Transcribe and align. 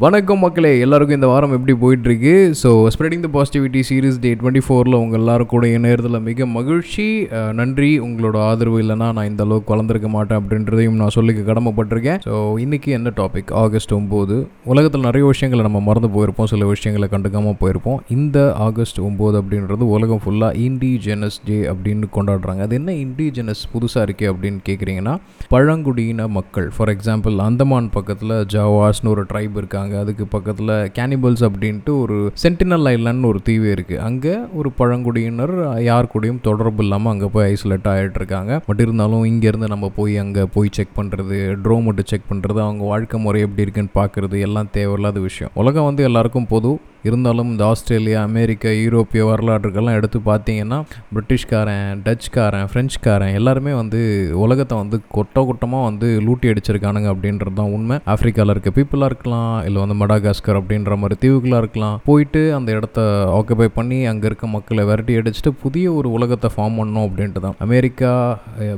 வணக்கம் 0.00 0.40
மக்களே 0.42 0.70
எல்லாருக்கும் 0.84 1.16
இந்த 1.16 1.28
வாரம் 1.30 1.54
எப்படி 1.54 1.72
போயிட்டுருக்கு? 1.80 2.32
So 2.60 2.70
spreading 2.92 3.24
the 3.24 3.28
positivity 3.34 3.80
series 3.88 4.16
day 4.22 4.30
twenty 4.40 4.62
ஃபோரில் 4.66 4.96
உங்கள் 5.00 5.20
எல்லாரும் 5.20 5.50
கூட 5.50 5.68
நேரத்தில் 5.84 6.18
மிக 6.28 6.46
மகிழ்ச்சி. 6.54 7.04
நன்றி. 7.58 7.90
உங்களோட 8.06 8.36
ஆதரவு 8.50 8.78
இல்லைன்னா 8.82 9.08
நான் 9.16 9.28
இந்த 9.30 9.42
அளவுக்கு 9.46 9.72
வளர்ந்துருக்க 9.72 10.10
மாட்டேன் 10.14 10.38
அப்படின்றதையும் 10.40 10.96
நான் 11.00 11.12
சொல்லிக்க 11.16 11.42
கடமைப்பட்டிருக்கேன். 11.50 12.22
ஸோ 12.28 12.38
இன்றைக்கி 12.64 12.94
என்ன 12.98 13.12
டாபிக் 13.20 13.52
ஆகஸ்ட் 13.64 13.92
ஒம்பது. 13.98 14.38
உலகத்தில் 14.74 15.04
நிறைய 15.08 15.26
விஷயங்களை 15.32 15.66
நம்ம 15.68 15.82
மறந்து 15.88 16.10
போயிருப்போம். 16.16 16.48
சில 16.54 16.70
விஷயங்களை 16.72 17.08
கண்டுக்காமல் 17.16 17.58
போயிருப்போம். 17.64 18.00
இந்த 18.16 18.38
ஆகஸ்ட் 18.68 19.02
ஒம்பது 19.10 19.38
அப்படின்றது 19.42 19.90
உலகம் 19.98 20.22
ஃபுல்லாக 20.24 20.58
இண்டிஜெனஸ் 20.68 21.38
டே 21.50 21.60
அப்படின்னு 21.74 22.10
கொண்டாடுறாங்க. 22.16 22.62
அது 22.68 22.80
என்ன 22.80 22.96
இண்டிஜெனஸ் 23.04 23.64
புதுசாக 23.74 24.06
இருக்கே 24.08 24.30
அப்படின்னு 24.32 24.62
கேட்குறீங்கன்னா 24.70 25.16
பழங்குடியின 25.54 26.30
மக்கள். 26.40 26.70
ஃபார் 26.78 26.94
எக்ஸாம்பிள் 26.96 27.46
அந்தமான் 27.50 27.94
பக்கத்தில் 27.98 28.36
ஜாவாஸ்னு 28.56 29.14
ஒரு 29.16 29.24
ட்ரைப் 29.34 29.56
இருக்காங்க. 29.62 29.80
அதுக்கு 29.90 30.26
பக்கத்தில் 30.26 30.72
கேனிபல்ஸ் 30.98 31.44
அப்படின்ட்டு 31.48 31.92
ஒரு 32.00 32.32
சென்டினல் 32.42 32.86
ஐலாண்ட்னு 32.92 33.26
ஒரு 33.26 33.40
தீவு 33.42 33.66
இருக்குது 33.74 34.02
அங்கே 34.08 34.34
ஒரு 34.54 34.72
பழங்குடியினர் 34.72 35.82
யார் 35.82 36.10
கூடயும் 36.14 36.40
தொடர்பு 36.40 36.82
இல்லாமல் 36.82 37.12
அங்கே 37.12 37.26
போய் 37.26 37.46
ஐசோலேட் 37.52 37.90
ஆகிட்டு 37.92 38.20
இருக்காங்க. 38.22 38.60
பட் 38.66 38.80
இருந்தாலும் 38.80 39.24
இங்கேருந்து 39.24 39.72
நம்ம 39.74 39.92
போய் 39.96 40.16
அங்கே 40.16 40.44
போய் 40.54 40.74
செக் 40.78 40.96
பண்ணுறது 41.00 41.38
ட்ரோ 41.64 41.82
மட்டும் 41.82 42.10
செக் 42.12 42.30
பண்ணுறது 42.30 42.60
அவங்க 42.66 42.84
வாழ்க்கை 42.84 43.20
முறை 43.20 43.40
எப்படி 43.40 43.66
இருக்குன்னு 43.66 43.96
பார்க்குறது 44.00 44.40
எல்லாம் 44.40 44.72
தேவையில்லாத 44.78 45.20
விஷயம். 45.20 45.52
உலகம் 45.54 45.84
வந்து 45.84 46.02
எல்லாருக்கும் 46.02 46.46
பொது. 46.46 46.78
இருந்தாலும் 47.08 47.50
இந்த 47.52 47.62
ஆஸ்திரேலியா 47.70 48.18
அமெரிக்கா 48.28 48.70
யூரோப்பிய 48.82 49.22
வரலாற்றுக்கெல்லாம் 49.30 49.96
எடுத்து 49.98 50.18
பார்த்தீங்கன்னா 50.28 50.78
பிரிட்டிஷ்காரன் 51.14 52.02
டச்சுக்காரன் 52.06 52.68
ஃப்ரெஞ்சுக்காரன் 52.72 53.34
எல்லாருமே 53.38 53.72
வந்து 53.80 54.00
உலகத்தை 54.44 54.76
வந்து 54.82 54.98
கொட்ட 55.16 55.44
கொட்டமாக 55.48 55.88
வந்து 55.88 56.08
லூட்டி 56.26 56.50
அடிச்சிருக்கானுங்க 56.52 57.08
அப்படின்றது 57.14 57.54
தான் 57.60 57.72
உண்மை. 57.76 57.96
ஆஃப்ரிக்காவில் 58.14 58.54
இருக்க 58.54 58.72
பீப்புளாக 58.78 59.10
இருக்கலாம் 59.12 59.54
இல்லை 59.68 59.78
வந்து 59.84 59.96
மடாகாஸ்கர் 60.02 60.58
அப்படின்ற 60.60 60.96
மாதிரி 61.02 61.18
தீவுகளாக 61.24 61.62
இருக்கலாம். 61.64 61.96
போயிட்டு 62.08 62.42
அந்த 62.58 62.68
இடத்த 62.78 63.00
ஆக்குபை 63.38 63.68
பண்ணி 63.78 63.98
அங்கே 64.12 64.26
இருக்க 64.30 64.46
மக்களை 64.56 64.84
விரட்டி 64.90 65.16
அடிச்சுட்டு 65.20 65.52
புதிய 65.64 65.86
ஒரு 65.98 66.10
உலகத்தை 66.18 66.50
ஃபார்ம் 66.54 66.78
பண்ணணும் 66.80 67.06
அப்படின்ட்டு 67.08 67.42
தான். 67.46 67.56
அமெரிக்கா 67.66 68.12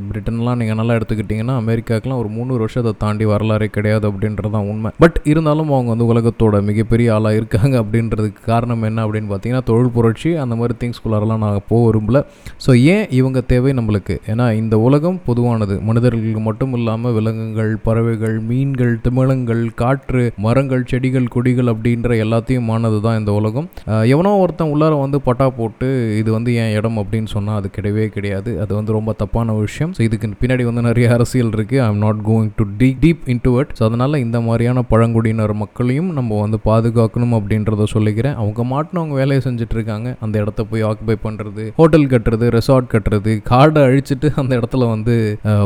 பிரிட்டன்லாம் 0.09 0.59
நீங்கள் 0.63 0.81
நல்லா 0.81 0.97
எடுத்துக்கிட்டிங்கன்னா 0.98 1.57
அமெரிக்காக்கெலாம் 1.65 2.23
ஒரு 2.25 2.31
முந்நூறு 2.37 2.65
வருஷத்தை 2.67 2.95
தாண்டி 3.05 3.27
வரலாறே 3.35 3.69
கிடையாது 3.77 4.05
அப்படின்றது 4.11 4.55
தான் 4.57 4.69
உண்மை. 4.73 4.93
பட் 5.05 5.20
இருந்தாலும் 5.33 5.73
அவங்க 5.77 5.91
வந்து 5.95 6.11
உலகத்தோட 6.15 6.63
மிகப்பெரிய 6.70 7.15
ஆளாக 7.19 7.41
இருக்காங்க 7.41 7.75
அப்படின்ற 7.83 8.13
அப்படின்றதுக்கு 8.15 8.51
காரணம் 8.53 8.84
என்ன 8.89 9.03
அப்படின்னு 9.07 9.29
பார்த்தீங்கன்னா 9.31 9.67
தொழில் 9.70 9.93
புரட்சி 9.97 10.31
அந்த 10.43 10.55
மாதிரி 10.59 10.75
திங்ஸ்குள்ளாரெல்லாம் 10.83 11.43
நான் 11.45 11.59
போக 11.70 11.81
விரும்பல. 11.89 12.19
ஸோ 12.65 12.70
ஏன் 12.95 13.07
இவங்க 13.19 13.39
தேவை 13.53 13.73
நம்மளுக்கு? 13.79 14.15
ஏன்னா 14.33 14.47
இந்த 14.61 14.75
உலகம் 14.87 15.19
பொதுவானது. 15.29 15.75
மனிதர்களுக்கு 15.89 16.42
மட்டும் 16.48 16.75
இல்லாமல் 16.79 17.15
விலங்குகள் 17.19 17.73
பறவைகள் 17.87 18.37
மீன்கள் 18.51 18.95
திமிழங்கள் 19.07 19.62
காற்று 19.83 20.25
மரங்கள் 20.47 20.87
செடிகள் 20.92 21.29
கொடிகள் 21.37 21.70
அப்படின்ற 21.75 22.19
எல்லாத்தையும் 22.25 22.70
ஆனது 22.75 22.98
தான் 23.07 23.19
இந்த 23.20 23.33
உலகம். 23.41 23.69
எவனோ 24.15 24.33
ஒருத்தன் 24.45 24.73
உள்ளார 24.75 24.95
வந்து 25.05 25.20
பட்டா 25.29 25.48
போட்டு 25.59 25.89
இது 26.20 26.31
வந்து 26.37 26.51
என் 26.62 26.75
இடம் 26.79 26.98
அப்படின்னு 27.03 27.31
சொன்னால் 27.37 27.59
அது 27.61 27.70
கிடையவே 27.77 28.07
கிடையாது. 28.17 28.51
அது 28.65 28.73
வந்து 28.79 28.97
ரொம்ப 28.98 29.15
தப்பான 29.23 29.57
விஷயம். 29.65 29.92
ஸோ 29.98 30.03
இதுக்கு 30.09 30.33
பின்னாடி 30.42 30.65
வந்து 30.70 30.87
நிறைய 30.89 31.07
அரசியல் 31.17 31.53
இருக்குது 31.57 31.83
I 31.87 31.89
am 31.92 32.03
not 32.07 32.23
going 32.31 32.53
to 32.61 32.67
tea 32.81 32.91
deep 33.05 33.25
in 33.35 33.42
to 33.47 33.53
it 33.61 33.73
so 33.79 33.83
அதனால் 33.89 34.23
இந்த 34.25 34.39
மாதிரியான 34.48 34.83
பழங்குடியினர் 34.92 35.55
மக்களையும் 35.65 36.11
நம்ம 36.19 36.41
வந்து 36.45 36.59
பாதுகாக்கணும் 36.69 37.35
அப்படின்றத 37.39 37.85
சொல்லிக்கிறேன். 38.05 38.39
அவங்க 38.45 38.63
மாட்டினு 38.75 39.01
அவங்க 39.03 39.15
வேலையை 39.21 39.41
செஞ்சுட்டு 39.49 39.77
இருக்காங்க 39.79 40.09
அந்த 40.25 40.35
இடத்த 40.45 40.61
போய் 40.71 40.87
ஆக்குபை 40.89 41.17
பண்ணுறது 41.27 41.65
ஹோட்டல் 41.79 42.09
கட்டுறது 42.13 42.47
ரெசார்ட் 42.57 42.89
கட்டுறது 42.95 43.33
காடை 43.51 43.81
அழிச்சிட்டு 43.89 44.29
அந்த 44.41 44.53
இடத்துல 44.61 44.89
வந்து 44.95 45.15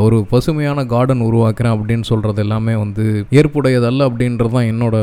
ஒரு 0.04 0.16
பசுமையான 0.32 0.84
கார்டன் 0.92 1.24
உருவாக்குறேன் 1.28 1.74
அப்படின்னு 1.76 2.06
சொல்கிறது 2.10 2.42
எல்லாமே 2.44 2.74
வந்து 2.82 3.04
ஏற்புடையதல்ல 3.40 4.06
அப்படின்றது 4.08 4.52
தான் 4.56 4.68
என்னோட 4.72 4.96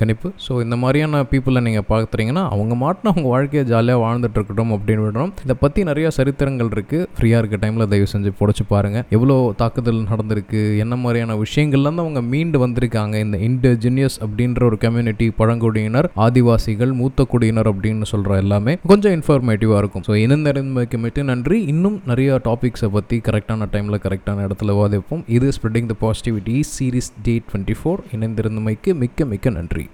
கணிப்பு. 0.00 0.28
ஸோ 0.46 0.52
இந்த 0.64 0.76
மாதிரியான 0.82 1.22
பீப்புளை 1.32 1.60
நீங்கள் 1.66 1.86
பார்த்துறீங்கன்னா 1.92 2.44
அவங்க 2.54 2.74
மாட்டின 2.82 3.10
அவங்க 3.14 3.28
வாழ்க்கையை 3.34 3.64
ஜாலியாக 3.72 4.02
வாழ்ந்துட்டு 4.04 4.38
இருக்கட்டும் 4.38 4.72
அப்படின்னு 4.76 5.04
விடுறோம். 5.06 5.32
இதை 5.46 5.56
பற்றி 5.62 5.82
நிறைய 5.90 6.08
சரித்திரங்கள் 6.18 6.72
இருக்குது 6.74 7.06
ஃப்ரீயாக 7.18 7.42
இருக்க 7.42 7.58
டைமில் 7.64 7.88
தயவு 7.92 8.08
செஞ்சு 8.14 8.32
புடச்சு 8.40 8.66
பாருங்கள் 8.72 9.06
எவ்வளோ 9.16 9.36
தாக்குதல் 9.62 10.00
நடந்திருக்கு 10.12 10.62
என்ன 10.84 10.94
மாதிரியான 11.04 11.36
விஷயங்கள்லேருந்து 11.44 12.04
அவங்க 12.06 12.22
மீண்டு 12.32 12.60
வந்திருக்காங்க. 12.64 13.14
இந்த 13.26 13.38
இன்டர்ஜினியஸ் 13.48 14.18
அப்படின்ற 14.26 14.62
ஒரு 14.70 14.78
கம்யூனிட்டி 14.84 15.28
பழங்குடியினர் 15.40 16.08
ஆதிவாசிகள் 16.56 16.92
மூத்த 16.98 17.24
குடியினர் 17.32 17.68
அப்படின்னு 17.70 18.06
சொல்கிற 18.10 18.36
எல்லாமே 18.42 18.72
கொஞ்சம் 18.90 19.14
இன்ஃபர்மேட்டிவாக 19.16 19.80
இருக்கும். 19.82 20.04
ஸோ 20.08 20.12
இணைந்திருந்தமைக்கு 20.24 20.98
மட்டும் 21.04 21.28
நன்றி. 21.32 21.58
இன்னும் 21.72 21.98
நிறைய 22.10 22.38
டாபிக்ஸை 22.48 22.88
பற்றி 22.96 23.16
கரெக்டான 23.28 23.68
டைமில் 23.74 24.02
கரெக்டான 24.06 24.44
இடத்துல 24.46 24.76
வாதிப்போம் 24.80 25.22
இது 25.36 25.48
spreading 25.56 25.90
the 25.92 25.96
positivity 26.04 26.56
series 26.72 27.12
day 27.28 27.34
twenty 27.48 27.76
four 27.80 28.02
இணைந்திருந்தமைக்கு 28.18 28.92
மிக்க 29.02 29.24
மிக்க 29.32 29.50
நன்றி. 29.58 29.86